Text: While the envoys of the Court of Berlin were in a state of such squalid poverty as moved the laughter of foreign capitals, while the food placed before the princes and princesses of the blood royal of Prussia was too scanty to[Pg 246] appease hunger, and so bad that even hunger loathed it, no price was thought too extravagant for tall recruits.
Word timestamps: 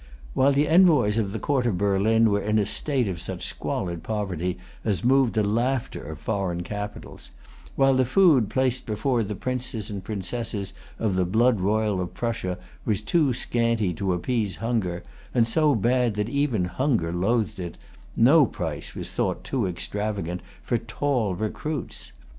While 0.33 0.51
the 0.51 0.67
envoys 0.67 1.19
of 1.19 1.31
the 1.31 1.37
Court 1.37 1.67
of 1.67 1.77
Berlin 1.77 2.31
were 2.31 2.41
in 2.41 2.57
a 2.57 2.65
state 2.65 3.07
of 3.07 3.21
such 3.21 3.45
squalid 3.45 4.01
poverty 4.01 4.57
as 4.83 5.03
moved 5.03 5.35
the 5.35 5.43
laughter 5.43 6.01
of 6.03 6.17
foreign 6.17 6.63
capitals, 6.63 7.29
while 7.75 7.93
the 7.93 8.03
food 8.03 8.49
placed 8.49 8.87
before 8.87 9.23
the 9.23 9.35
princes 9.35 9.91
and 9.91 10.03
princesses 10.03 10.73
of 10.97 11.15
the 11.15 11.23
blood 11.25 11.59
royal 11.59 12.01
of 12.01 12.15
Prussia 12.15 12.57
was 12.83 12.99
too 13.03 13.31
scanty 13.31 13.93
to[Pg 13.93 13.97
246] 13.97 14.25
appease 14.25 14.55
hunger, 14.55 15.03
and 15.35 15.47
so 15.47 15.75
bad 15.75 16.15
that 16.15 16.29
even 16.29 16.65
hunger 16.65 17.13
loathed 17.13 17.59
it, 17.59 17.77
no 18.15 18.47
price 18.47 18.95
was 18.95 19.11
thought 19.11 19.43
too 19.43 19.67
extravagant 19.67 20.41
for 20.63 20.79
tall 20.79 21.35
recruits. 21.35 22.11